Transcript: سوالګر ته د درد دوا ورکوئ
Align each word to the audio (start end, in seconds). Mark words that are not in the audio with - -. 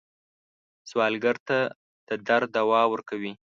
سوالګر 0.89 1.37
ته 1.47 1.57
د 2.09 2.09
درد 2.27 2.47
دوا 2.57 2.81
ورکوئ 2.93 3.31